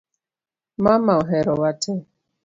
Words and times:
Mama 0.83 1.11
oherowa 1.21 1.69
te 1.81 1.93